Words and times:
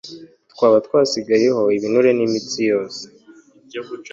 twaba 0.51 0.77
twasigayeho, 0.85 1.61
ibinure, 1.75 2.09
n'imitsi 2.13 2.59
yose. 2.71 3.01